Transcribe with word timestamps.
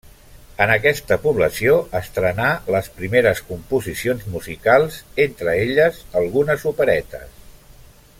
En 0.63 0.71
aquesta 0.75 1.17
població 1.25 1.75
estrenà 1.99 2.47
les 2.75 2.89
primeres 3.01 3.41
composicions 3.51 4.25
musicals, 4.37 4.97
entre 5.27 5.55
elles 5.67 6.01
algunes 6.23 6.67
operetes. 6.73 7.29